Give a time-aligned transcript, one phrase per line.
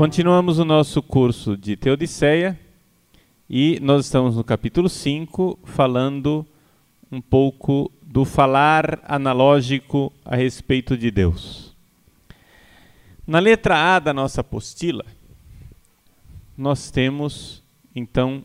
[0.00, 2.58] Continuamos o nosso curso de Teodiceia
[3.50, 6.46] e nós estamos no capítulo 5 falando
[7.12, 11.76] um pouco do falar analógico a respeito de Deus.
[13.26, 15.04] Na letra A da nossa apostila,
[16.56, 17.62] nós temos
[17.94, 18.42] então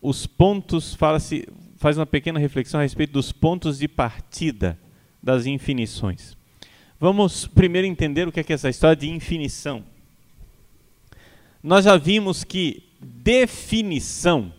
[0.00, 4.78] os pontos, fala-se, faz uma pequena reflexão a respeito dos pontos de partida
[5.20, 6.40] das infinições.
[7.02, 9.84] Vamos primeiro entender o que é, que é essa história de infinição.
[11.60, 14.54] Nós já vimos que definição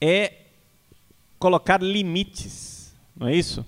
[0.00, 0.32] é
[1.38, 3.64] colocar limites, não é isso?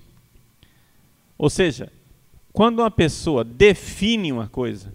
[1.38, 1.92] Ou seja,
[2.52, 4.92] quando uma pessoa define uma coisa,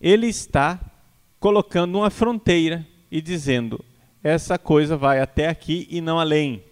[0.00, 0.78] ele está
[1.40, 3.84] colocando uma fronteira e dizendo
[4.22, 6.62] essa coisa vai até aqui e não além.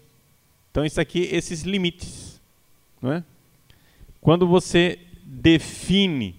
[0.71, 2.41] Então isso aqui, esses limites,
[3.03, 3.25] não é?
[4.21, 4.99] Quando você
[5.31, 6.35] define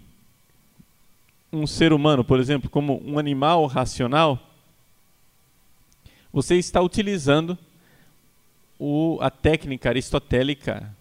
[1.53, 4.39] um ser humano, por exemplo, como um animal racional,
[6.33, 7.55] você está utilizando
[8.79, 10.91] o, a técnica aristotélica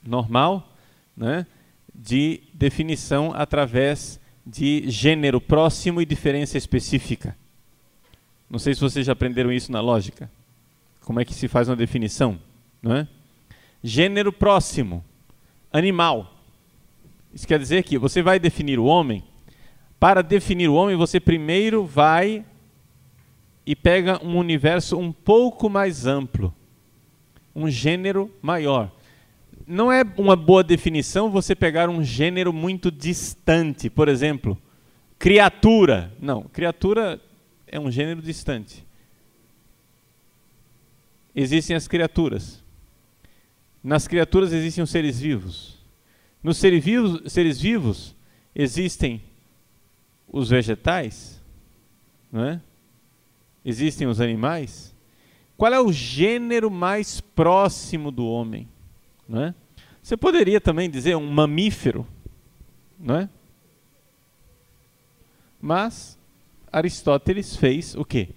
[0.00, 0.68] normal
[1.16, 1.44] né,
[1.92, 7.36] de definição através de gênero próximo e diferença específica.
[8.48, 10.30] Não sei se vocês já aprenderam isso na lógica.
[11.00, 12.38] Como é que se faz uma definição?
[12.80, 13.08] Não é?
[13.82, 15.04] Gênero próximo,
[15.72, 16.33] animal.
[17.34, 19.24] Isso quer dizer que você vai definir o homem.
[19.98, 22.44] Para definir o homem, você primeiro vai
[23.66, 26.54] e pega um universo um pouco mais amplo,
[27.54, 28.92] um gênero maior.
[29.66, 34.56] Não é uma boa definição você pegar um gênero muito distante, por exemplo,
[35.18, 36.12] criatura.
[36.20, 37.20] Não, criatura
[37.66, 38.86] é um gênero distante.
[41.34, 42.62] Existem as criaturas.
[43.82, 45.73] Nas criaturas existem os seres vivos.
[46.44, 48.14] Nos seres vivos, seres vivos
[48.54, 49.22] existem
[50.28, 51.42] os vegetais,
[52.30, 52.60] não é?
[53.64, 54.94] existem os animais.
[55.56, 58.68] Qual é o gênero mais próximo do homem?
[59.26, 59.54] Não é?
[60.02, 62.06] Você poderia também dizer um mamífero,
[63.00, 63.28] não é?
[65.58, 66.18] Mas
[66.70, 68.28] Aristóteles fez o quê?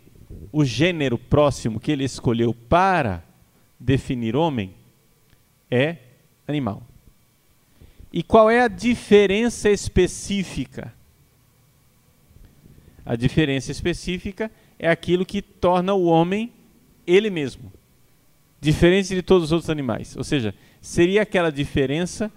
[0.49, 3.21] O gênero próximo que ele escolheu para
[3.77, 4.73] definir homem
[5.69, 5.97] é
[6.47, 6.81] animal.
[8.17, 10.91] E qual é a diferença específica?
[13.05, 16.51] A diferença específica é aquilo que torna o homem
[17.05, 17.71] ele mesmo,
[18.59, 20.17] diferente de todos os outros animais.
[20.17, 22.31] Ou seja, seria aquela diferença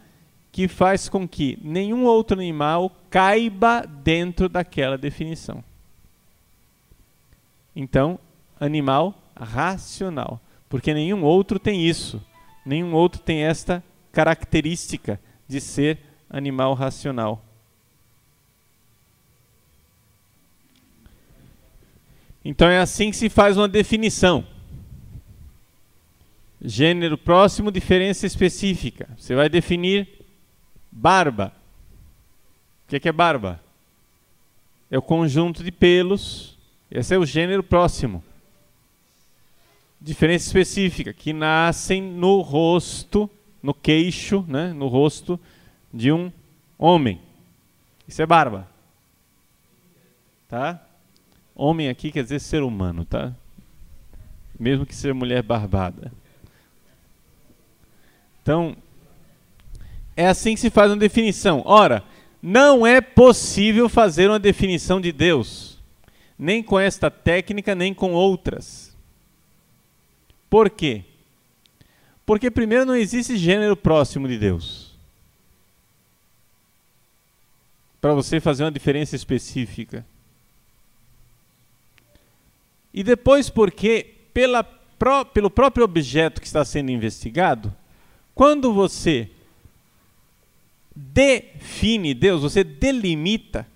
[0.53, 5.65] que faz com que nenhum outro animal caiba dentro daquela definição.
[7.75, 8.19] Então,
[8.61, 12.23] animal racional, porque nenhum outro tem isso,
[12.67, 15.19] nenhum outro tem esta característica
[15.51, 15.99] de ser
[16.31, 17.45] animal racional.
[22.45, 24.47] Então é assim que se faz uma definição.
[26.63, 29.09] Gênero próximo, diferença específica.
[29.19, 30.09] Você vai definir
[30.91, 31.53] barba.
[32.87, 33.61] O que é, barba?
[34.91, 36.59] É o conjunto de pelos
[36.91, 38.23] esse é o gênero próximo.
[40.01, 43.31] Diferença específica, que nascem no rosto,
[43.63, 45.39] no queixo, né, no rosto
[45.93, 46.33] de um
[46.79, 47.21] homem.
[48.07, 48.69] Isso é barba.
[50.49, 50.83] Tá?
[51.55, 53.33] Homem aqui quer dizer ser humano, tá?
[54.59, 56.13] Mesmo que seja mulher barbada.
[58.43, 58.77] Então,
[60.17, 61.63] é assim que se faz uma definição.
[61.65, 62.03] Ora,
[62.43, 65.71] não é possível fazer uma definição de Deus
[66.41, 68.97] nem com esta técnica, nem com outras.
[70.49, 71.05] Por quê?
[72.25, 74.91] Porque, primeiro, não existe gênero próximo de Deus.
[78.01, 80.07] Para você fazer uma diferença específica.
[82.93, 84.65] E depois, porque, pela,
[85.33, 87.75] pelo próprio objeto que está sendo investigado,
[88.35, 89.31] quando você
[90.95, 93.67] define Deus, você delimita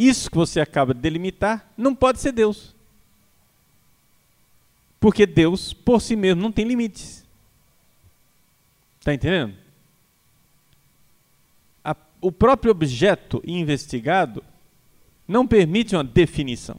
[0.00, 2.74] isso que você acaba de delimitar não pode ser Deus.
[5.00, 7.24] Porque Deus, por si mesmo, não tem limites.
[8.98, 9.56] Está entendendo?
[11.82, 14.44] A, o próprio objeto investigado
[15.26, 16.76] não permite uma definição.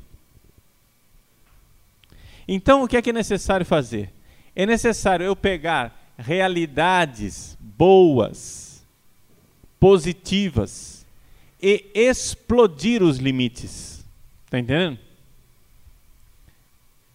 [2.48, 4.14] Então, o que é que é necessário fazer?
[4.56, 8.86] É necessário eu pegar realidades boas,
[9.80, 11.06] positivas,
[11.62, 14.04] e explodir os limites.
[14.46, 15.00] Está entendendo?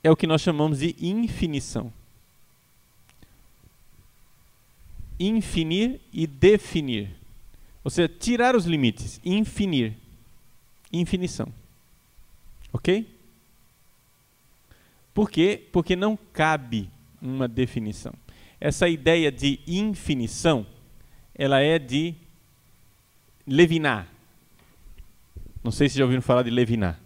[0.07, 1.93] É o que nós chamamos de infinição.
[5.19, 7.11] Infinir e definir.
[7.83, 9.95] Ou seja, tirar os limites, infinir.
[10.93, 11.53] Infinição.
[12.73, 13.05] Ok?
[15.13, 15.61] Por quê?
[15.73, 16.89] Porque não cabe
[17.21, 18.15] uma definição.
[18.61, 20.65] Essa ideia de infinição,
[21.35, 22.15] ela é de
[23.45, 24.07] Levinas.
[25.65, 27.06] Não sei se já ouviram falar de Levinas.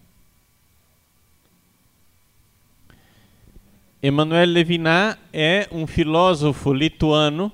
[4.02, 7.52] Emmanuel Levinas é um filósofo lituano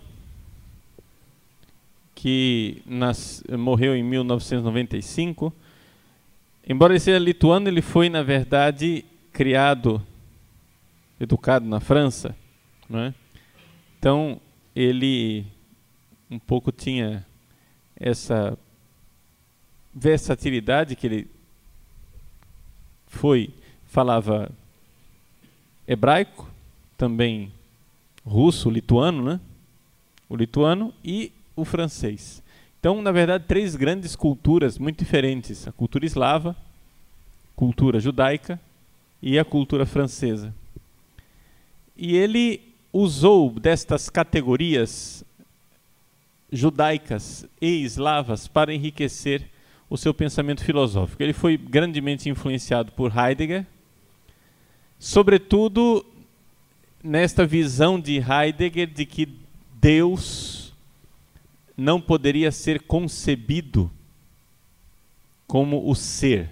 [2.14, 5.52] que nas, morreu em 1995.
[6.64, 10.00] Embora ele seja lituano, ele foi, na verdade, criado,
[11.18, 12.36] educado na França.
[12.92, 13.12] É?
[13.98, 14.40] Então,
[14.74, 15.44] ele
[16.30, 17.26] um pouco tinha
[17.98, 18.56] essa
[19.92, 21.30] versatilidade que ele
[23.08, 23.50] foi,
[23.86, 24.48] falava
[25.86, 26.50] hebraico,
[26.96, 27.52] também
[28.24, 29.40] russo, lituano, né?
[30.28, 32.42] O lituano e o francês.
[32.80, 36.56] Então, na verdade, três grandes culturas muito diferentes: a cultura eslava,
[37.54, 38.60] cultura judaica
[39.22, 40.54] e a cultura francesa.
[41.96, 42.60] E ele
[42.92, 45.24] usou destas categorias
[46.52, 49.48] judaicas e eslavas para enriquecer
[49.88, 51.22] o seu pensamento filosófico.
[51.22, 53.66] Ele foi grandemente influenciado por Heidegger,
[54.98, 56.04] sobretudo
[57.02, 59.28] nesta visão de Heidegger de que
[59.80, 60.72] Deus
[61.76, 63.90] não poderia ser concebido
[65.46, 66.50] como o ser,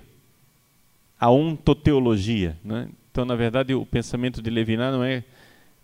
[1.19, 2.57] a ontoteologia.
[2.63, 2.89] Né?
[3.11, 5.25] Então, na verdade, o pensamento de Levinas não é,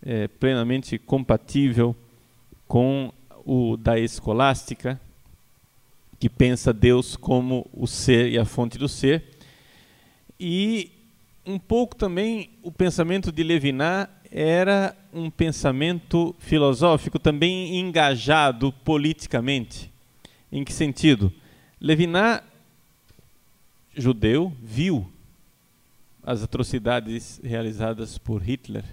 [0.03, 1.95] é plenamente compatível
[2.67, 3.11] com
[3.45, 4.99] o da escolástica,
[6.19, 9.23] que pensa Deus como o ser e a fonte do ser.
[10.39, 10.91] E
[11.45, 19.91] um pouco também o pensamento de Levinas era um pensamento filosófico também engajado politicamente.
[20.51, 21.33] Em que sentido?
[21.79, 22.41] Levinas,
[23.95, 25.09] judeu, viu
[26.23, 28.85] as atrocidades realizadas por Hitler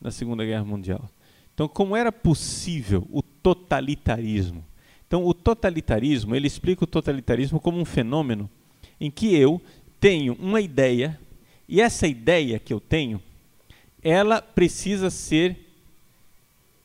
[0.00, 1.10] na Segunda Guerra Mundial.
[1.52, 4.64] Então, como era possível o totalitarismo?
[5.06, 8.48] Então, o totalitarismo, ele explica o totalitarismo como um fenômeno
[9.00, 9.60] em que eu
[9.98, 11.18] tenho uma ideia
[11.70, 13.22] e essa ideia que eu tenho,
[14.02, 15.56] ela precisa ser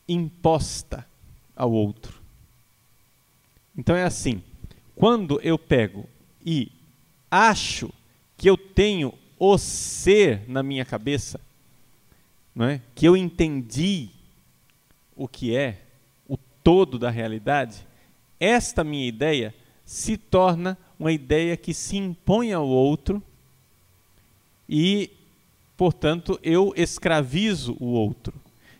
[0.08, 1.04] imposta
[1.56, 2.22] ao outro.
[3.76, 4.40] Então é assim:
[4.94, 6.08] quando eu pego
[6.44, 6.70] e
[7.28, 7.92] acho
[8.36, 11.40] que eu tenho o ser na minha cabeça,
[12.54, 12.80] não é?
[12.94, 14.10] que eu entendi
[15.16, 15.82] o que é
[16.28, 17.84] o todo da realidade,
[18.38, 19.52] esta minha ideia
[19.84, 23.20] se torna uma ideia que se impõe ao outro
[24.68, 25.10] e,
[25.76, 28.34] portanto, eu escravizo o outro.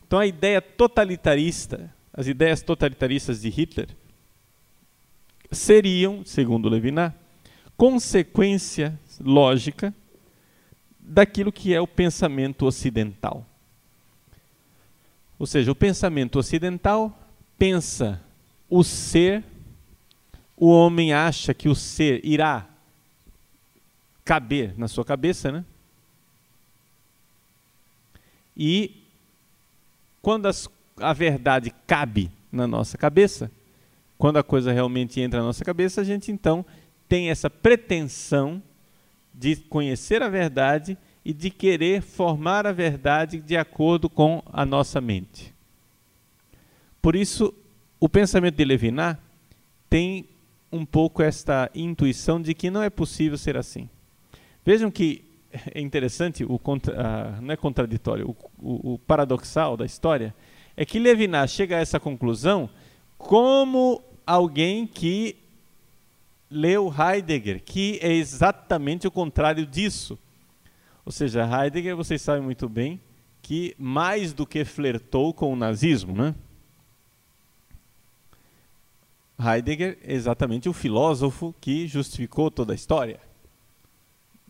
[0.07, 3.89] Então a ideia totalitarista, as ideias totalitaristas de Hitler,
[5.51, 7.13] seriam, segundo Levinas,
[7.77, 9.95] consequência lógica
[10.99, 13.47] daquilo que é o pensamento ocidental.
[15.39, 17.17] Ou seja, o pensamento ocidental
[17.59, 18.21] pensa
[18.69, 19.45] o ser,
[20.57, 22.67] o homem acha que o ser irá
[24.25, 25.65] caber na sua cabeça, né?
[28.57, 29.03] E
[30.23, 33.51] quando as, a verdade cabe na nossa cabeça,
[34.19, 36.65] quando a coisa realmente entra na nossa cabeça, a gente então
[37.09, 38.63] tem essa pretensão
[39.33, 45.01] de conhecer a verdade e de querer formar a verdade de acordo com a nossa
[45.01, 45.53] mente.
[47.03, 47.53] Por isso,
[48.01, 49.17] o pensamento de Levinas
[49.91, 50.27] tem
[50.73, 53.89] um pouco esta intuição de que não é possível ser assim.
[54.65, 55.26] Vejam que
[55.75, 60.35] é interessante, o contra, não é contraditório, o, o, o, paradoxal da história
[60.77, 62.69] é que Levinas chega a essa conclusão
[63.17, 65.37] como alguém que
[66.51, 70.19] leu Heidegger, que é exatamente o contrário disso.
[71.05, 73.01] Ou seja, Heidegger, vocês sabem muito bem,
[73.41, 76.35] que mais do que flertou com o nazismo, né?
[79.39, 83.21] Heidegger é exatamente o filósofo que justificou toda a história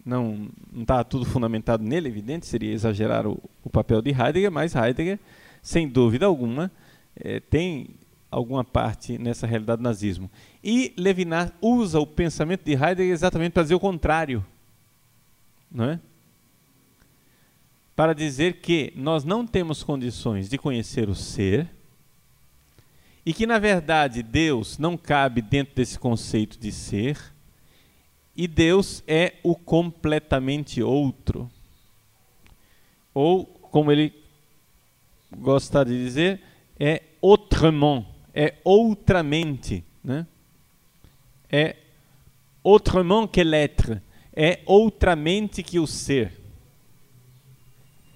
[0.07, 5.19] não está tudo fundamentado nele, evidente, seria exagerar o, o, papel de Heidegger, mas Heidegger,
[5.61, 6.71] sem dúvida alguma,
[7.17, 7.89] é, tem
[8.31, 10.31] alguma parte nessa realidade do nazismo.
[10.63, 14.47] E Levinas usa o pensamento de Heidegger exatamente para dizer o contrário.
[15.69, 16.01] Não é?
[17.97, 21.69] Para dizer que nós não temos condições de conhecer o ser
[23.25, 27.19] e que, na verdade, Deus não cabe dentro desse conceito de ser
[28.37, 31.51] e Deus é o completamente outro.
[33.15, 34.13] Ou, como ele
[35.39, 36.41] gosta de dizer,
[36.79, 39.83] é autrement, é outramente.
[40.05, 40.27] Né?
[41.51, 41.77] é
[42.65, 44.01] autrement que l'être,
[44.35, 46.33] é outramente que o ser.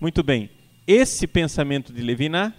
[0.00, 0.50] Muito bem.
[0.86, 2.52] Esse pensamento de Levinas,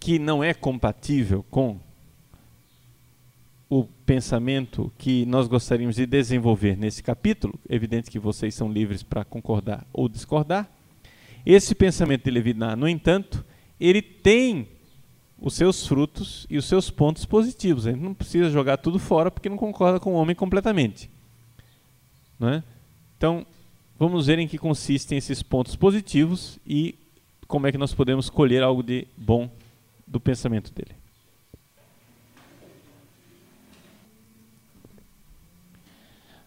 [0.00, 1.78] que não é compatível com
[3.74, 9.24] o pensamento que nós gostaríamos de desenvolver nesse capítulo, evidente que vocês são livres para
[9.24, 10.70] concordar ou discordar.
[11.46, 13.42] Esse pensamento de Levinas, no entanto,
[13.80, 14.68] ele tem
[15.40, 17.86] os seus frutos e os seus pontos positivos.
[17.86, 21.08] A gente não precisa jogar tudo fora porque não concorda com o homem completamente.
[22.38, 22.62] Não é?
[23.16, 23.46] Então,
[23.98, 26.94] vamos ver em que consistem esses pontos positivos e
[27.48, 29.50] como é que nós podemos colher algo de bom
[30.06, 31.01] do pensamento dele.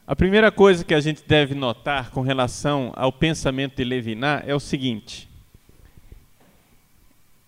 [0.07, 4.53] A primeira coisa que a gente deve notar com relação ao pensamento de Levinas é
[4.53, 5.27] o seguinte: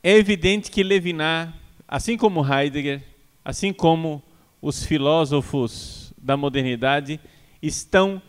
[0.02, 1.54] é evidente que Levinas,
[1.88, 3.04] assim como Heidegger,
[3.46, 4.24] assim como
[4.60, 7.20] os filósofos da modernidade,
[7.62, 8.20] estão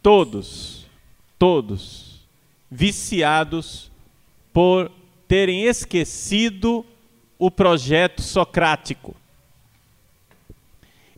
[0.00, 0.86] todos,
[1.36, 2.24] todos
[2.70, 3.90] viciados
[4.52, 4.88] por
[5.26, 6.86] terem esquecido
[7.36, 9.16] o projeto socrático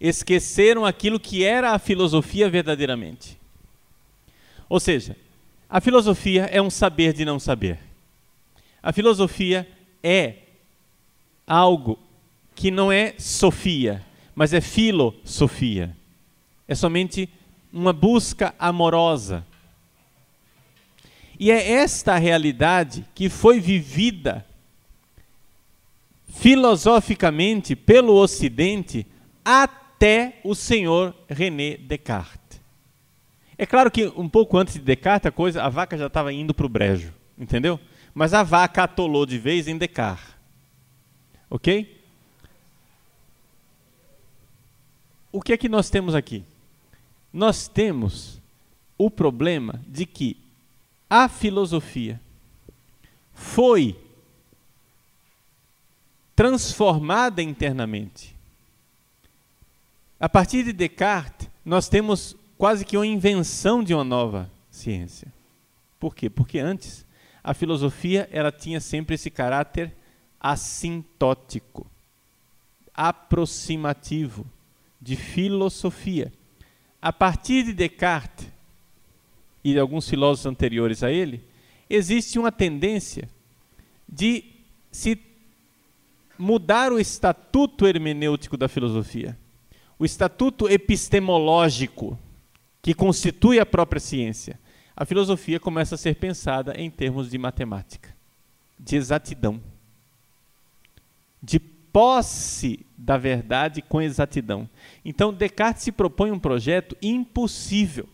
[0.00, 3.38] esqueceram aquilo que era a filosofia verdadeiramente.
[4.68, 5.16] Ou seja,
[5.68, 7.78] a filosofia é um saber de não saber.
[8.82, 9.68] A filosofia
[10.02, 10.36] é
[11.46, 11.98] algo
[12.54, 14.04] que não é sofia,
[14.34, 15.94] mas é filosofia.
[16.66, 17.28] É somente
[17.72, 19.44] uma busca amorosa.
[21.38, 24.46] E é esta realidade que foi vivida
[26.28, 29.06] filosoficamente pelo Ocidente
[29.44, 32.58] até até o senhor René Descartes.
[33.58, 36.54] É claro que um pouco antes de Descartes a coisa, a vaca já estava indo
[36.54, 37.78] para o brejo, entendeu?
[38.14, 40.34] Mas a vaca atolou de vez em Descartes.
[41.50, 42.00] Ok?
[45.30, 46.42] O que é que nós temos aqui?
[47.30, 48.40] Nós temos
[48.96, 50.38] o problema de que
[51.10, 52.18] a filosofia
[53.34, 53.94] foi
[56.34, 58.39] transformada internamente
[60.20, 65.32] a partir de Descartes, nós temos quase que uma invenção de uma nova ciência.
[65.98, 66.28] Por quê?
[66.28, 67.06] Porque antes
[67.42, 69.90] a filosofia ela tinha sempre esse caráter
[70.38, 71.86] assintótico,
[72.94, 74.44] aproximativo,
[75.00, 76.30] de filosofia.
[77.00, 78.46] A partir de Descartes
[79.64, 81.42] e de alguns filósofos anteriores a ele,
[81.88, 83.26] existe uma tendência
[84.06, 84.44] de
[84.92, 85.18] se
[86.38, 89.34] mudar o estatuto hermenêutico da filosofia
[90.00, 92.18] o estatuto epistemológico
[92.80, 94.58] que constitui a própria ciência,
[94.96, 98.16] a filosofia começa a ser pensada em termos de matemática,
[98.78, 99.60] de exatidão,
[101.42, 104.66] de posse da verdade com exatidão.
[105.04, 108.08] Então, Descartes se propõe um projeto impossível.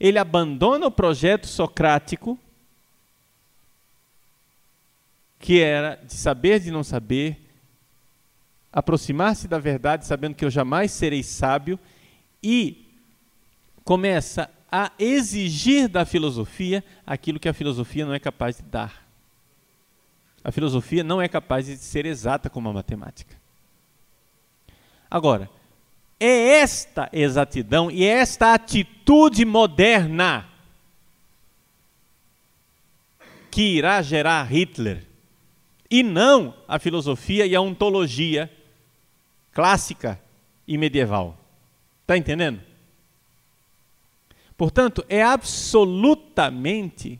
[0.00, 2.38] Ele abandona o projeto socrático,
[5.38, 7.47] que era de saber de não saber,
[8.72, 11.78] aproximar-se da verdade sabendo que eu jamais serei sábio
[12.42, 12.86] e
[13.84, 19.06] começa a exigir da filosofia aquilo que a filosofia não é capaz de dar.
[20.44, 23.36] A filosofia não é capaz de ser exata como a matemática.
[25.10, 25.50] Agora,
[26.20, 30.46] é esta exatidão e é esta atitude moderna
[33.50, 35.04] que irá gerar Hitler,
[35.90, 38.50] e não a filosofia e a ontologia
[39.58, 40.22] clássica
[40.68, 41.36] e medieval.
[42.02, 42.60] Está entendendo?
[44.56, 47.18] Portanto, é absolutamente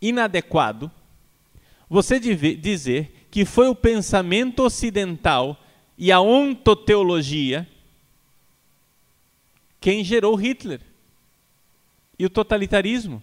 [0.00, 0.90] inadequado
[1.88, 5.56] você dizer que foi o pensamento ocidental
[5.96, 7.68] e a ontoteologia
[9.80, 10.80] quem gerou Hitler
[12.18, 13.22] e o totalitarismo.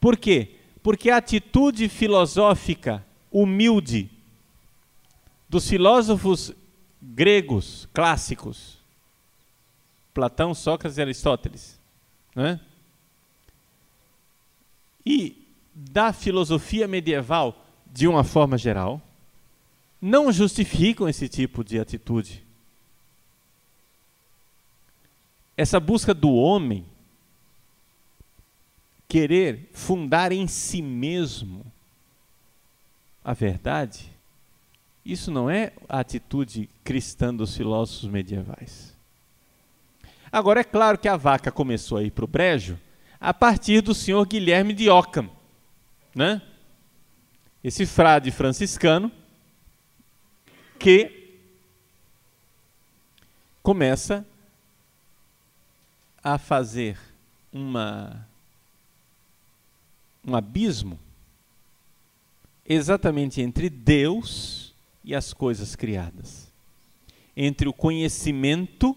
[0.00, 0.52] Por quê?
[0.82, 4.08] Porque a atitude filosófica humilde
[5.50, 6.54] dos filósofos
[7.02, 8.78] gregos clássicos,
[10.14, 11.80] Platão, Sócrates e Aristóteles,
[12.36, 12.60] né?
[15.04, 19.02] e da filosofia medieval de uma forma geral,
[20.00, 22.44] não justificam esse tipo de atitude.
[25.56, 26.86] Essa busca do homem
[29.08, 31.66] querer fundar em si mesmo
[33.24, 34.19] a verdade
[35.04, 38.94] isso não é a atitude cristã dos filósofos medievais.
[40.30, 42.78] Agora, é claro que a vaca começou a ir para o brejo
[43.20, 45.28] a partir do senhor Guilherme de Ockham,
[46.14, 46.40] né?
[47.62, 49.12] esse frade franciscano
[50.78, 51.38] que
[53.62, 54.26] começa
[56.22, 56.98] a fazer
[57.52, 58.26] uma,
[60.26, 60.98] um abismo
[62.64, 64.69] exatamente entre Deus
[65.10, 66.52] e as coisas criadas.
[67.36, 68.96] Entre o conhecimento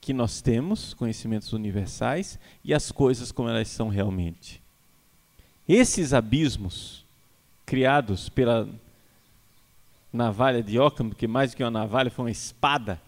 [0.00, 4.62] que nós temos, conhecimentos universais, e as coisas como elas são realmente.
[5.68, 7.04] Esses abismos
[7.66, 8.68] criados pela
[10.12, 13.02] navalha de Ockham, que mais do que uma navalha foi uma espada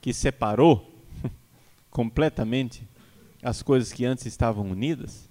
[0.00, 0.88] que separou
[1.90, 2.86] completamente
[3.42, 5.28] as coisas que antes estavam unidas.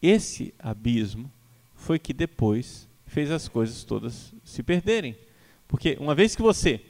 [0.00, 1.28] Esse abismo
[1.74, 5.16] foi que depois fez as coisas todas se perderem.
[5.66, 6.80] Porque uma vez que você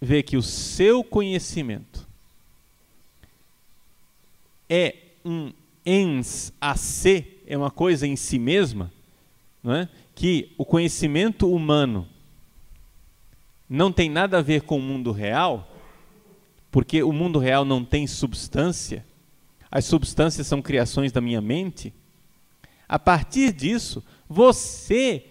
[0.00, 2.06] vê que o seu conhecimento
[4.68, 5.52] é um
[5.84, 8.92] ens a se, é uma coisa em si mesma,
[9.62, 9.88] não é?
[10.14, 12.06] que o conhecimento humano
[13.68, 15.74] não tem nada a ver com o mundo real,
[16.70, 19.04] porque o mundo real não tem substância,
[19.70, 21.94] as substâncias são criações da minha mente.
[22.86, 25.24] A partir disso, você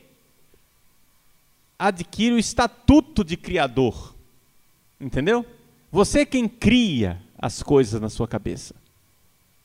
[1.79, 4.13] adquire o estatuto de criador.
[4.99, 5.45] Entendeu?
[5.89, 8.75] Você é quem cria as coisas na sua cabeça.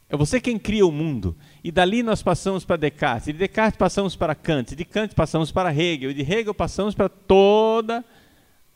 [0.09, 1.37] É você quem cria o mundo.
[1.65, 3.27] E dali nós passamos para Descartes.
[3.27, 4.77] De Descartes passamos para Kant.
[4.77, 6.13] De Kant passamos para Hegel.
[6.13, 8.05] E de Hegel passamos para toda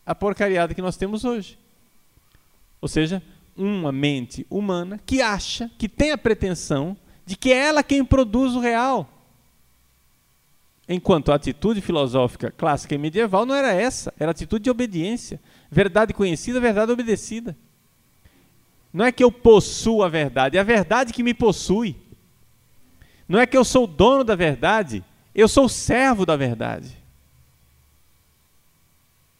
[0.04, 1.56] a porcariada que nós temos hoje.
[2.80, 3.22] Ou seja,
[3.56, 8.54] uma mente humana que acha, que tem a pretensão de que é ela quem produz
[8.54, 9.17] o real.
[10.88, 15.38] Enquanto a atitude filosófica clássica e medieval não era essa, era atitude de obediência.
[15.71, 17.54] Verdade conhecida, verdade obedecida.
[18.91, 21.95] Não é que eu possuo a verdade, é a verdade que me possui.
[23.28, 26.97] Não é que eu sou dono da verdade, eu sou servo da verdade.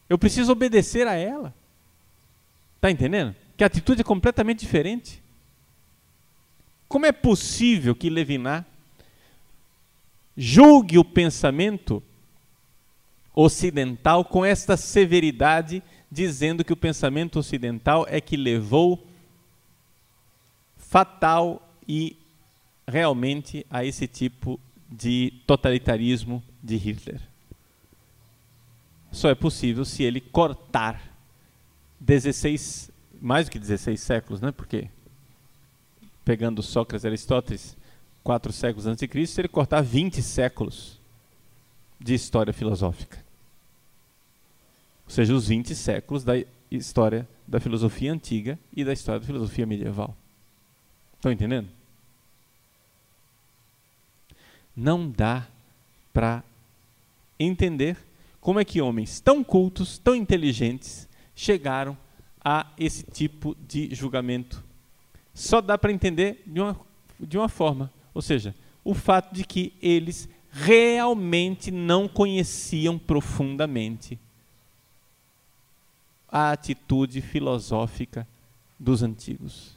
[0.07, 1.55] Eu preciso obedecer a ela.
[2.77, 3.35] Está entendendo?
[3.57, 5.23] Que a atitude é completamente diferente.
[6.87, 8.65] Como é possível que Levinas
[10.41, 12.01] julgue o pensamento
[13.35, 19.05] ocidental com esta severidade, dizendo que o pensamento ocidental é que levou
[20.77, 22.17] fatal e
[22.87, 27.21] realmente a esse tipo de totalitarismo de Hitler.
[29.11, 31.03] Só é possível se ele cortar
[31.99, 34.53] 16, mais do que 16 séculos, né?
[34.53, 34.89] Porque
[36.25, 37.77] pegando Sócrates e Aristóteles,
[38.29, 41.01] quatro séculos antes de Cristo, ele cortar 20 séculos
[41.99, 43.25] de história filosófica.
[45.07, 46.35] Ou seja, os 20 séculos da
[46.71, 50.15] história da filosofia antiga e da história da filosofia medieval.
[51.17, 51.71] Estão entendendo?
[54.77, 55.47] Não dá
[56.13, 56.45] para
[57.41, 57.97] entender
[58.43, 61.97] como é que homens tão cultos, tão inteligentes, chegaram
[62.45, 64.63] a esse tipo de julgamento.
[65.33, 66.79] Só dá para entender de uma,
[67.19, 68.53] de uma forma, ou seja,
[68.83, 74.19] o fato de que eles realmente não conheciam profundamente
[76.29, 78.27] a atitude filosófica
[78.77, 79.71] dos antigos.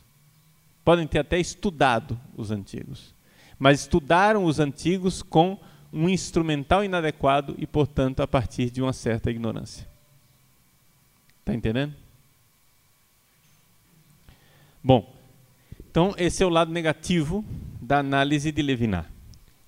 [0.83, 3.13] Podem ter até estudado os antigos,
[3.59, 5.59] mas estudaram os antigos com
[5.93, 9.87] um instrumental inadequado e, portanto, a partir de uma certa ignorância.
[11.41, 11.93] Está entendendo?
[14.83, 15.13] Bom,
[15.91, 17.45] então esse é o lado negativo
[17.91, 19.05] da análise de Levinas.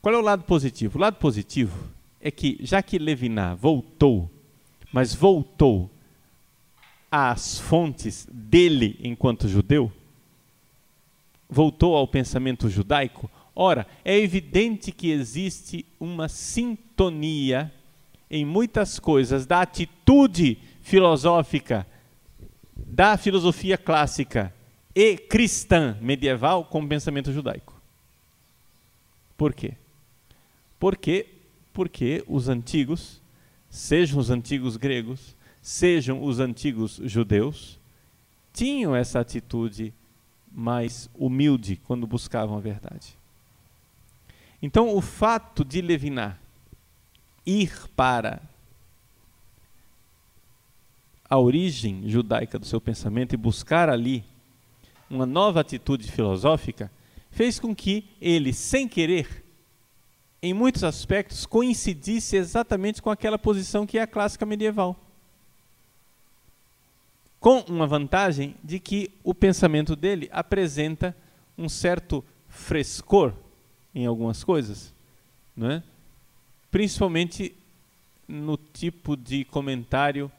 [0.01, 0.97] Qual é o lado positivo?
[0.97, 1.77] O lado positivo
[2.21, 4.31] é que, já que Levinas voltou,
[4.93, 5.91] mas voltou
[7.11, 9.91] às fontes dele enquanto judeu,
[11.49, 17.69] voltou ao pensamento judaico, ora, é evidente que existe uma sintonia
[18.31, 21.85] em muitas coisas da atitude filosófica
[22.73, 24.53] da filosofia clássica
[24.95, 27.72] e cristã medieval com o pensamento judaico.
[29.37, 29.75] Por quê?
[30.79, 31.33] Porque
[31.73, 33.19] porque os antigos,
[33.69, 37.79] sejam os antigos gregos, sejam os antigos judeus,
[38.53, 39.91] tinham essa atitude
[40.51, 43.17] mais humilde quando buscavam a verdade.
[44.61, 46.35] Então, o fato de Levinas
[47.45, 48.41] ir para
[51.27, 54.23] a origem judaica do seu pensamento e buscar ali
[55.09, 56.91] uma nova atitude filosófica,
[57.33, 59.43] fez com que ele, sem querer,
[60.41, 64.97] em muitos aspectos, coincidisse exatamente com aquela posição que é a clássica medieval
[67.43, 71.13] com uma vantagem de que o pensamento dele apresenta
[71.57, 73.33] um certo frescor
[73.93, 74.93] em algumas coisas,
[75.53, 75.83] não é?
[76.71, 77.53] principalmente
[78.25, 80.31] no tipo de comentário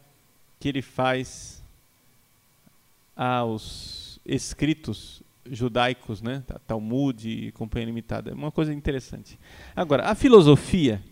[0.59, 1.63] que ele faz
[3.15, 6.43] aos escritos judaicos, né?
[6.67, 8.31] Talmud e Companhia Limitada.
[8.31, 9.39] É uma coisa interessante.
[9.75, 11.03] Agora, a filosofia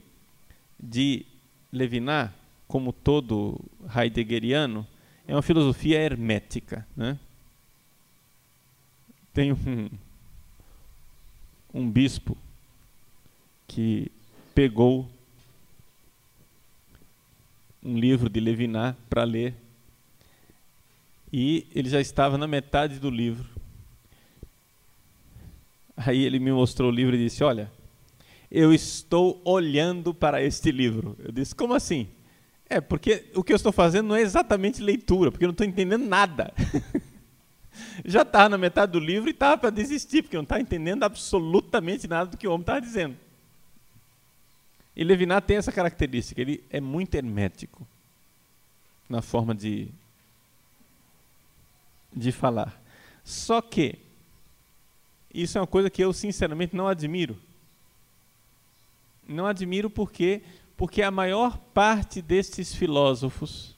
[0.79, 1.25] de
[1.73, 2.31] Levinas,
[2.67, 3.61] como todo
[3.95, 4.87] heideggeriano,
[5.27, 6.87] é uma filosofia hermética.
[6.97, 7.19] Né?
[9.33, 9.91] Tem um,
[11.73, 12.37] um bispo
[13.67, 14.11] que
[14.55, 15.09] pegou
[17.83, 19.55] um livro de Levinas para ler
[21.33, 23.49] e ele já estava na metade do livro.
[26.07, 27.71] Aí ele me mostrou o livro e disse: Olha,
[28.51, 31.17] eu estou olhando para este livro.
[31.19, 32.09] Eu disse: Como assim?
[32.69, 35.67] É, porque o que eu estou fazendo não é exatamente leitura, porque eu não estou
[35.67, 36.53] entendendo nada.
[38.05, 41.03] já estava na metade do livro e estava para desistir, porque eu não estava entendendo
[41.03, 43.17] absolutamente nada do que o homem estava dizendo.
[44.95, 47.87] E Levinas tem essa característica, ele é muito hermético
[49.09, 49.89] na forma de,
[52.15, 52.81] de falar.
[53.25, 53.99] Só que
[55.35, 57.37] isso é uma coisa que eu sinceramente não admiro.
[59.29, 60.43] Não admiro porque
[60.77, 63.77] porque a maior parte destes filósofos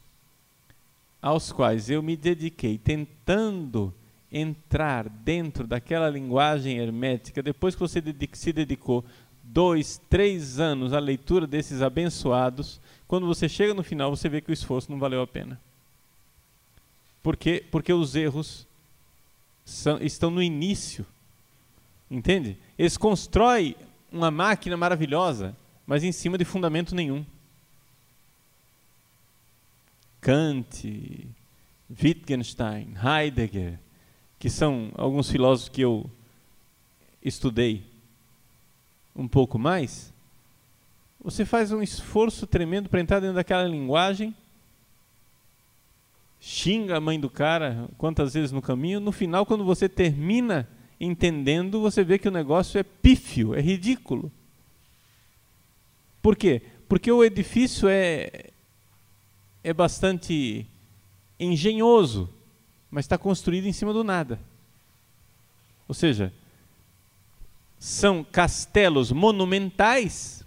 [1.20, 3.92] aos quais eu me dediquei tentando
[4.32, 9.04] entrar dentro daquela linguagem hermética, depois que você se dedicou
[9.42, 14.50] dois, três anos à leitura desses abençoados, quando você chega no final, você vê que
[14.50, 15.60] o esforço não valeu a pena.
[17.22, 17.64] Por quê?
[17.70, 18.66] Porque os erros
[19.64, 21.06] são, estão no início.
[22.14, 22.56] Entende?
[22.78, 23.74] Eles constroem
[24.12, 27.26] uma máquina maravilhosa, mas em cima de fundamento nenhum.
[30.20, 31.26] Kant,
[31.90, 33.80] Wittgenstein, Heidegger,
[34.38, 36.08] que são alguns filósofos que eu
[37.20, 37.82] estudei
[39.16, 40.12] um pouco mais,
[41.20, 44.32] você faz um esforço tremendo para entrar dentro daquela linguagem,
[46.40, 50.68] xinga a mãe do cara quantas vezes no caminho, no final, quando você termina
[51.04, 54.30] entendendo, você vê que o negócio é pífio, é ridículo.
[56.22, 56.62] Por quê?
[56.88, 58.50] Porque o edifício é,
[59.62, 60.66] é bastante
[61.38, 62.28] engenhoso,
[62.90, 64.40] mas está construído em cima do nada.
[65.86, 66.32] Ou seja,
[67.78, 70.42] são castelos monumentais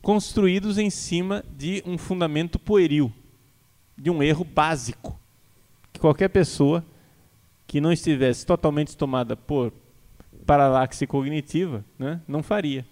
[0.00, 3.12] construídos em cima de um fundamento pueril,
[3.96, 5.18] de um erro básico,
[5.92, 6.84] que qualquer pessoa
[7.66, 9.72] que não estivesse totalmente tomada por
[10.46, 12.84] paralaxe cognitiva, né, não faria.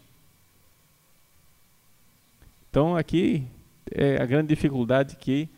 [2.70, 3.46] Então aqui
[3.90, 5.48] é a grande dificuldade que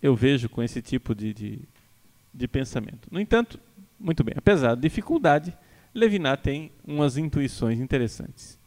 [0.00, 1.58] eu vejo com esse tipo de, de,
[2.32, 3.08] de pensamento.
[3.10, 3.58] No entanto,
[3.98, 5.52] muito bem, apesar da dificuldade,
[5.94, 8.58] Levinas tem umas intuições interessantes.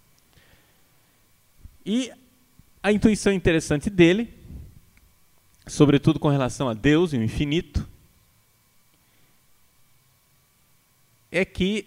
[1.85, 2.11] E
[2.81, 4.33] a intuição interessante dele,
[5.67, 7.87] sobretudo com relação a Deus e o infinito,
[11.35, 11.85] é que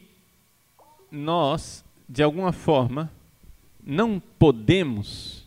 [1.11, 3.11] nós, de alguma forma,
[3.83, 5.43] não podemos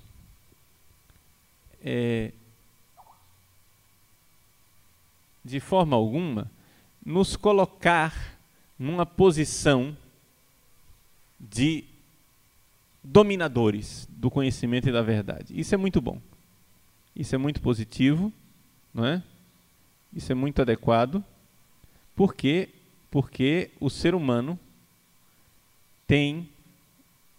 [1.84, 2.32] é,
[5.46, 6.50] de forma alguma
[7.06, 8.40] nos colocar
[8.80, 9.96] numa posição
[11.40, 11.84] de
[13.04, 15.54] dominadores do conhecimento e da verdade.
[15.56, 16.20] Isso é muito bom.
[17.16, 18.34] Isso é muito positivo,
[18.92, 19.22] não é?
[20.12, 21.24] Isso é muito adequado.
[22.16, 22.81] Por quê?
[23.12, 24.58] Porque o ser humano
[26.08, 26.50] tem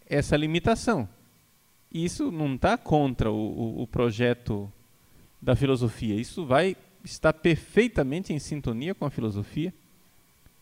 [0.07, 1.09] essa limitação.
[1.91, 4.71] Isso não está contra o, o, projeto
[5.41, 6.15] da filosofia.
[6.15, 9.75] Isso vai estar perfeitamente em sintonia com a filosofia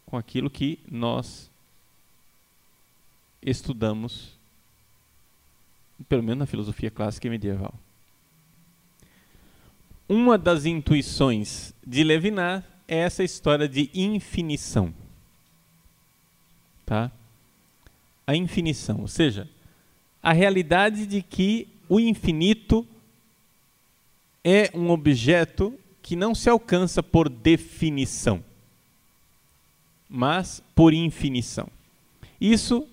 [0.07, 1.49] com aquilo que nós
[3.41, 4.37] estudamos,
[6.09, 7.73] pelo menos na filosofia clássica e medieval.
[10.09, 14.93] Uma das intuições de Levinas é essa história de infinição.
[16.85, 17.11] Tá?
[18.27, 19.49] A infinição, ou seja,
[20.23, 22.87] a realidade de que o infinito
[24.45, 25.73] é um objeto
[26.03, 28.45] que não se alcança por definição
[30.11, 31.69] mas por infinição.
[32.41, 32.87] Isso,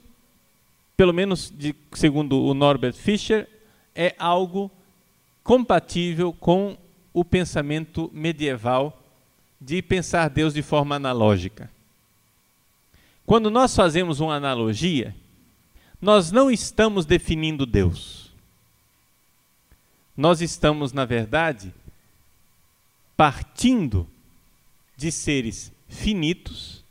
[0.95, 3.49] pelo menos de, segundo o Norbert Fischer,
[3.95, 4.69] é algo
[5.43, 6.77] compatível com
[7.11, 9.01] o pensamento medieval
[9.59, 11.69] de pensar Deus de forma analógica.
[13.25, 15.15] Quando nós fazemos uma analogia,
[16.01, 18.31] nós não estamos definindo Deus.
[20.15, 21.73] Nós estamos, na verdade,
[23.15, 24.07] partindo
[24.95, 26.83] de seres finitos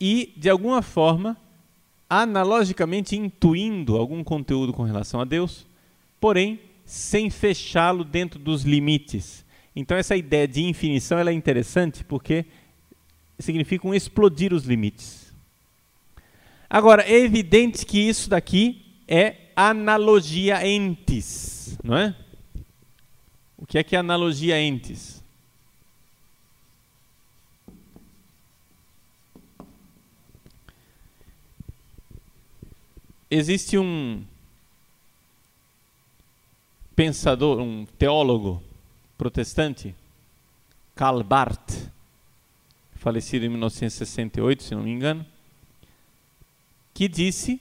[0.00, 1.36] e, de alguma forma,
[2.08, 5.66] analogicamente intuindo algum conteúdo com relação a Deus,
[6.20, 9.44] porém sem fechá-lo dentro dos limites.
[9.76, 12.46] Então essa ideia de infinição é interessante porque
[13.38, 15.30] significa um explodir os limites.
[16.68, 22.16] Agora, é evidente que isso daqui é analogia entes, não é?
[23.58, 25.22] O que é que é analogia entes?
[33.30, 34.24] Existe um
[36.94, 38.62] pensador, um teólogo
[39.16, 39.94] protestante,
[40.94, 41.90] Karl Barth,
[42.96, 45.24] falecido em 1968, se não me engano,
[46.92, 47.60] que disse,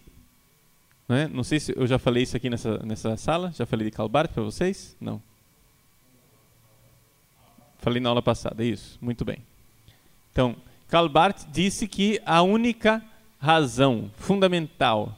[1.07, 3.95] né, não sei se eu já falei isso aqui nessa, nessa sala, já falei de
[3.95, 4.95] Karl Barth para vocês?
[4.99, 5.21] Não.
[7.79, 9.37] Falei na aula passada, isso, muito bem.
[10.31, 10.55] Então,
[10.87, 13.03] Karl Barth disse que a única
[13.39, 15.15] razão fundamental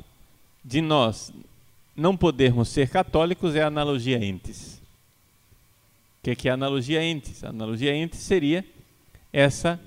[0.63, 1.31] de nós
[1.95, 4.76] não podermos ser católicos é a analogia entes
[6.27, 7.41] que, que é a analogia entes?
[7.43, 8.65] A analogia entes seria
[9.31, 9.79] essa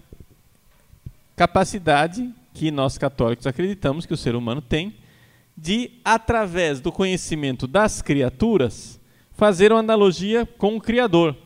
[1.37, 4.95] capacidade que nós católicos acreditamos que o ser humano tem
[5.55, 8.99] de, através do conhecimento das criaturas,
[9.33, 11.37] fazer uma analogia com o Criador.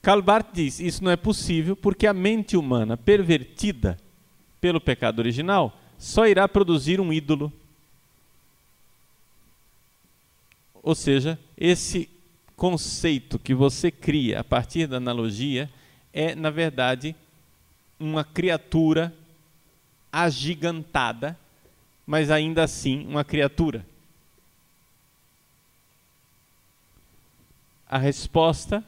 [0.00, 3.98] Karl Barth diz: isso não é possível porque a mente humana pervertida
[4.58, 7.52] pelo pecado original só irá produzir um ídolo
[10.86, 12.08] Ou seja, esse
[12.54, 15.68] conceito que você cria a partir da analogia
[16.12, 17.12] é, na verdade,
[17.98, 19.12] uma criatura
[20.12, 21.36] agigantada,
[22.06, 23.84] mas ainda assim uma criatura.
[27.88, 28.84] A resposta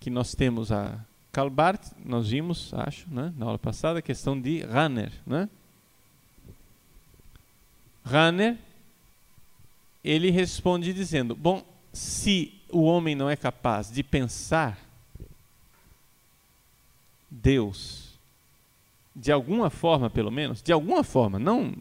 [0.00, 0.98] que nós temos a
[1.30, 5.12] Karl Barth, nós vimos, acho, né, na aula passada, a questão de Ranner.
[5.26, 5.46] Né?
[10.04, 14.78] Ele responde dizendo: Bom, se o homem não é capaz de pensar
[17.30, 18.18] Deus,
[19.14, 21.74] de alguma forma pelo menos, de alguma forma, não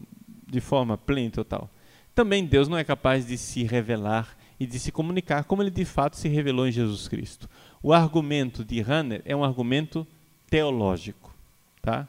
[0.48, 1.70] de forma plena e total,
[2.14, 5.86] também Deus não é capaz de se revelar e de se comunicar como ele de
[5.86, 7.50] fato se revelou em Jesus Cristo.
[7.82, 10.06] O argumento de Hanner é um argumento
[10.50, 11.34] teológico,
[11.82, 12.08] tá?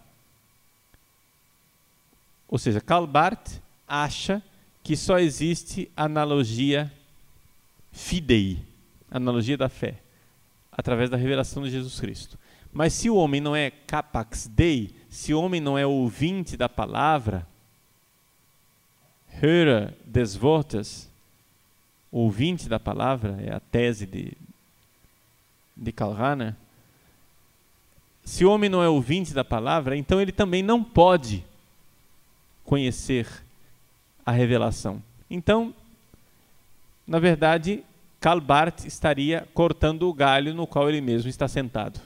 [2.48, 4.42] Ou seja, Karl Barth acha
[4.82, 6.92] que só existe analogia
[7.92, 8.58] fidei,
[9.10, 10.00] analogia da fé,
[10.70, 12.38] através da revelação de Jesus Cristo.
[12.72, 16.68] Mas se o homem não é capax dei, se o homem não é ouvinte da
[16.68, 17.46] palavra,
[19.42, 21.10] hörer des Wortes,
[22.10, 24.32] ouvinte da palavra, é a tese de,
[25.76, 26.56] de Kalhana,
[28.24, 31.44] se o homem não é ouvinte da palavra, então ele também não pode
[32.64, 33.26] conhecer
[34.24, 35.02] a revelação.
[35.30, 35.74] Então,
[37.06, 37.82] na verdade,
[38.20, 42.00] Karl Barth estaria cortando o galho no qual ele mesmo está sentado.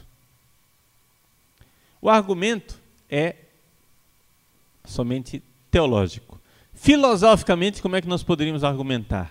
[2.00, 3.36] O argumento é
[4.84, 6.40] somente teológico.
[6.72, 9.30] Filosoficamente, como é que nós poderíamos argumentar?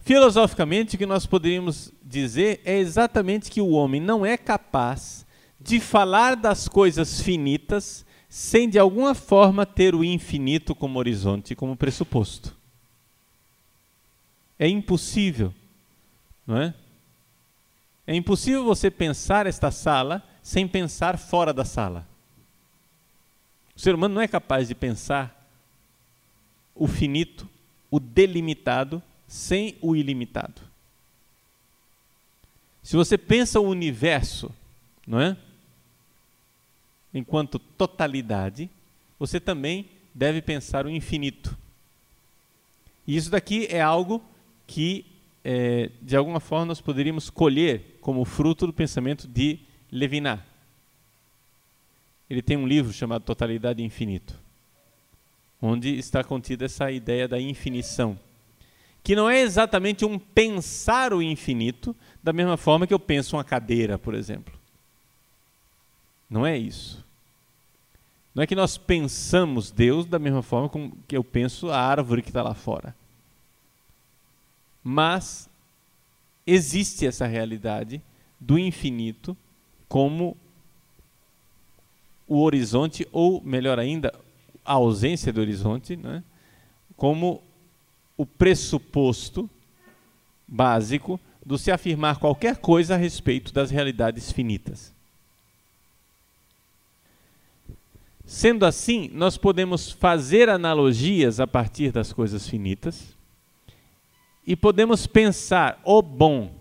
[0.00, 5.24] Filosoficamente, o que nós poderíamos dizer é exatamente que o homem não é capaz
[5.60, 11.76] de falar das coisas finitas sem de alguma forma ter o infinito como horizonte, como
[11.76, 12.56] pressuposto.
[14.58, 15.52] É impossível,
[16.46, 16.74] não é?
[18.06, 22.08] É impossível você pensar esta sala sem pensar fora da sala.
[23.76, 25.46] O ser humano não é capaz de pensar
[26.74, 27.46] o finito,
[27.90, 30.62] o delimitado, sem o ilimitado.
[32.82, 34.50] Se você pensa o universo,
[35.06, 35.36] não é?
[37.12, 38.70] Enquanto totalidade,
[39.18, 41.56] você também deve pensar o infinito.
[43.06, 44.22] E isso daqui é algo
[44.66, 45.04] que,
[45.44, 49.58] é, de alguma forma, nós poderíamos colher como fruto do pensamento de
[49.90, 50.40] Levinas.
[52.28, 54.34] Ele tem um livro chamado Totalidade e Infinito,
[55.60, 58.18] onde está contida essa ideia da infinição,
[59.04, 63.44] que não é exatamente um pensar o infinito da mesma forma que eu penso uma
[63.44, 64.61] cadeira, por exemplo.
[66.32, 67.04] Não é isso.
[68.34, 72.22] Não é que nós pensamos Deus da mesma forma como que eu penso a árvore
[72.22, 72.96] que está lá fora.
[74.82, 75.46] Mas
[76.46, 78.00] existe essa realidade
[78.40, 79.36] do infinito
[79.90, 80.34] como
[82.26, 84.10] o horizonte, ou melhor ainda,
[84.64, 86.24] a ausência do horizonte, né?
[86.96, 87.42] como
[88.16, 89.50] o pressuposto
[90.48, 94.91] básico do se afirmar qualquer coisa a respeito das realidades finitas.
[98.24, 103.14] Sendo assim, nós podemos fazer analogias a partir das coisas finitas
[104.46, 106.52] E podemos pensar o bom,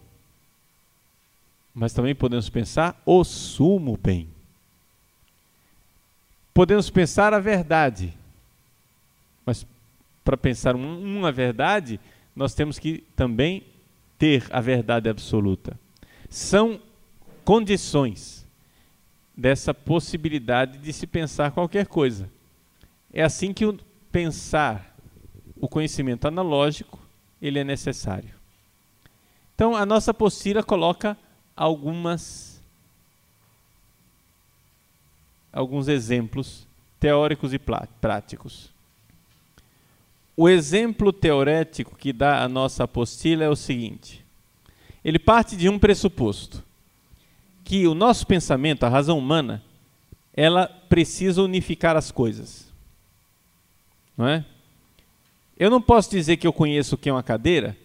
[1.74, 4.28] mas também podemos pensar o sumo bem.
[6.54, 8.14] Podemos pensar a verdade,
[9.46, 9.66] mas
[10.24, 12.00] para pensar uma verdade,
[12.36, 13.64] nós temos que também
[14.20, 15.80] ter a verdade absoluta.
[16.30, 16.80] São
[17.44, 18.41] condições
[19.42, 22.30] dessa possibilidade de se pensar qualquer coisa.
[23.12, 23.78] É assim que o
[24.12, 24.96] pensar
[25.60, 27.00] o conhecimento analógico
[27.42, 28.30] ele é necessário.
[29.56, 31.18] Então a nossa apostila coloca
[31.56, 32.62] algumas
[35.52, 36.68] alguns exemplos
[37.00, 37.60] teóricos e
[38.00, 38.70] práticos.
[40.38, 44.24] O exemplo teorético que dá a nossa apostila é o seguinte:
[45.04, 46.64] ele parte de um pressuposto
[47.64, 49.64] que o nosso pensamento, a razão humana,
[50.34, 52.72] ela precisa unificar as coisas.
[54.18, 54.46] Não é?
[55.58, 57.78] Eu não posso dizer que eu conheço o que é uma cadeira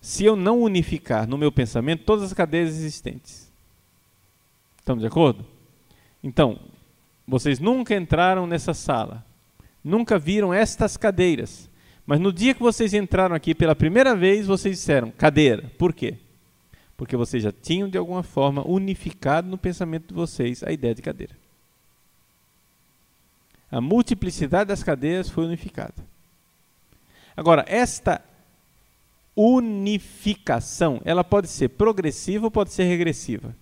[0.00, 3.50] se eu não unificar no meu pensamento todas as cadeiras existentes.
[4.78, 5.44] Estamos de acordo?
[6.22, 6.58] Então,
[7.26, 9.24] vocês nunca entraram nessa sala,
[9.84, 11.68] nunca viram estas cadeiras,
[12.06, 15.70] mas no dia que vocês entraram aqui pela primeira vez, vocês disseram cadeira.
[15.76, 16.16] Por quê?
[16.98, 21.00] Porque vocês já tinham de alguma forma unificado no pensamento de vocês a ideia de
[21.00, 21.34] cadeira.
[23.70, 25.94] A multiplicidade das cadeiras foi unificada.
[27.36, 28.20] Agora, esta
[29.36, 33.54] unificação, ela pode ser progressiva ou pode ser regressiva.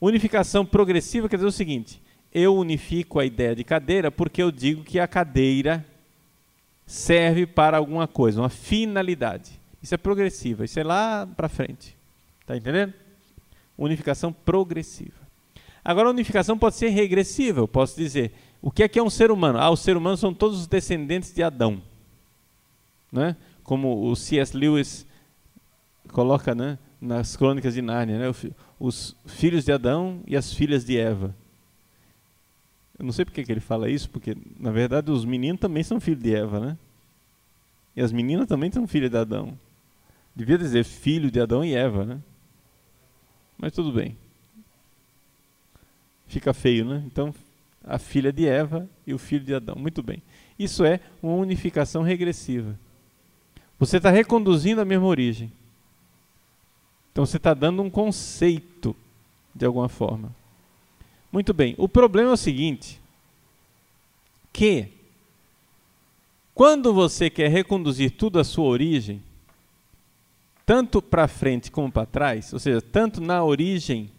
[0.00, 2.00] Unificação progressiva quer dizer o seguinte:
[2.32, 5.84] eu unifico a ideia de cadeira porque eu digo que a cadeira
[6.86, 9.60] serve para alguma coisa, uma finalidade.
[9.82, 11.94] Isso é progressiva, isso é lá para frente.
[12.44, 12.92] Está entendendo?
[13.76, 15.24] Unificação progressiva.
[15.82, 17.60] Agora, a unificação pode ser regressiva.
[17.60, 19.58] Eu posso dizer, o que é que é um ser humano?
[19.58, 21.82] Ah, os seres humanos são todos os descendentes de Adão.
[23.10, 23.34] Né?
[23.62, 24.56] Como o C.S.
[24.56, 25.06] Lewis
[26.12, 28.34] coloca né, nas crônicas de Nárnia, né?
[28.78, 31.34] os filhos de Adão e as filhas de Eva.
[32.98, 35.98] Eu não sei porque que ele fala isso, porque na verdade os meninos também são
[35.98, 36.78] filhos de Eva, né?
[37.96, 39.58] E as meninas também são filhas de Adão.
[40.34, 42.20] Devia dizer filho de Adão e Eva, né?
[43.58, 44.16] Mas tudo bem.
[46.26, 47.02] Fica feio, né?
[47.06, 47.34] Então,
[47.84, 49.76] a filha de Eva e o filho de Adão.
[49.76, 50.22] Muito bem.
[50.58, 52.78] Isso é uma unificação regressiva.
[53.78, 55.52] Você está reconduzindo a mesma origem.
[57.12, 58.96] Então, você está dando um conceito,
[59.54, 60.34] de alguma forma.
[61.30, 61.74] Muito bem.
[61.78, 63.00] O problema é o seguinte:
[64.52, 64.88] que
[66.54, 69.20] quando você quer reconduzir tudo à sua origem,
[70.66, 74.10] tanto para frente como para trás, ou seja, tanto na origem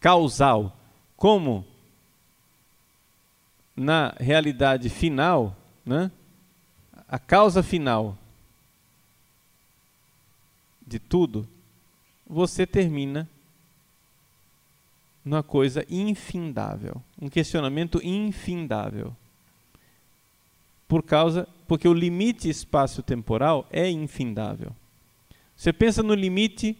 [0.00, 0.76] causal
[1.16, 1.64] como
[3.74, 6.10] na realidade final, né?
[7.08, 8.16] a causa final
[10.84, 11.46] de tudo,
[12.26, 13.28] você termina
[15.24, 19.14] numa coisa infindável, um questionamento infindável.
[20.88, 24.72] Por causa, porque o limite espaço-temporal é infindável.
[25.56, 26.76] Você pensa no limite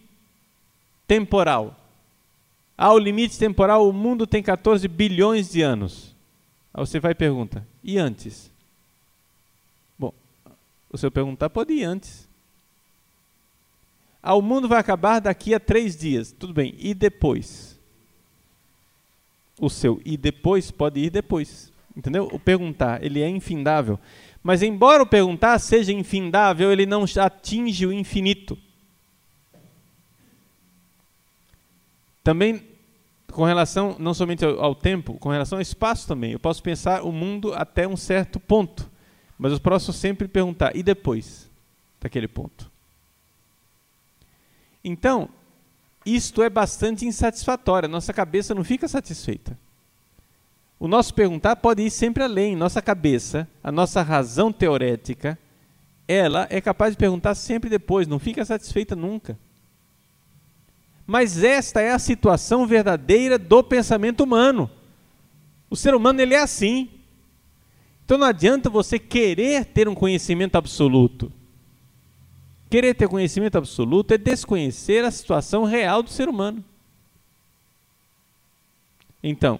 [1.07, 1.75] temporal.
[2.77, 6.15] Ah, o limite temporal, o mundo tem 14 bilhões de anos.
[6.73, 8.51] Aí você vai e pergunta, e antes?
[9.97, 10.13] Bom,
[10.91, 12.27] o senhor perguntar pode ir antes.
[14.21, 16.31] Ah, o mundo vai acabar daqui a três dias.
[16.31, 17.77] Tudo bem, e depois?
[19.59, 21.71] o seu e depois pode ir depois.
[21.95, 22.29] Entendeu?
[22.31, 23.99] O perguntar, ele é infindável.
[24.43, 28.57] Mas embora o perguntar seja infindável, ele não atinge o infinito.
[32.27, 32.61] Também
[33.31, 36.33] com relação não somente ao, ao, tempo, com relação ao espaço também.
[36.33, 38.91] Eu posso pensar o mundo até um certo ponto,
[39.39, 41.49] mas eu posso sempre perguntar e depois
[42.01, 42.69] daquele ponto.
[44.83, 45.29] Então,
[46.05, 49.57] isto é bastante insatisfatório, nossa cabeça não fica satisfeita.
[50.77, 52.57] O nosso perguntar pode ir sempre além.
[52.57, 55.39] Nossa cabeça, a nossa razão teorética,
[56.05, 59.39] ela é capaz de perguntar sempre depois, não fica satisfeita nunca.
[61.07, 64.69] Mas esta é a situação verdadeira do pensamento humano.
[65.69, 66.89] O ser humano ele é assim.
[68.03, 71.31] Então não adianta você querer ter um conhecimento absoluto.
[72.69, 76.63] Querer ter conhecimento absoluto é desconhecer a situação real do ser humano.
[79.23, 79.59] Então,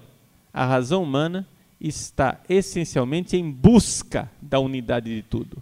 [0.54, 1.48] a razão humana
[1.80, 5.58] está essencialmente em busca da unidade de tudo,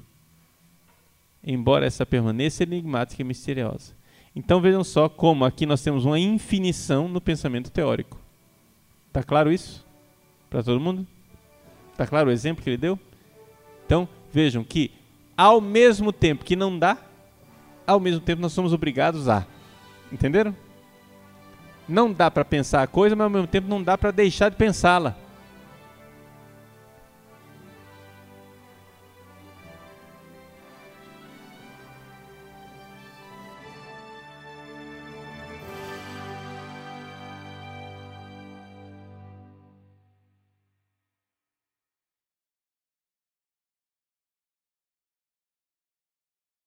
[1.43, 3.93] embora essa permaneça enigmática e misteriosa.
[4.35, 8.19] Então vejam só como aqui nós temos uma infinição no pensamento teórico.
[9.07, 9.85] Está claro isso?
[10.49, 11.07] Para todo mundo?
[11.93, 12.99] Está claro o exemplo que ele deu?
[13.85, 14.91] Então vejam que
[15.37, 16.97] ao mesmo tempo que não dá,
[17.87, 19.45] ao mesmo tempo nós somos obrigados a.
[20.11, 20.55] Entenderam?
[21.87, 24.57] Não dá para pensar a coisa, mas ao mesmo tempo não dá para deixar de
[24.57, 25.15] pensá-la.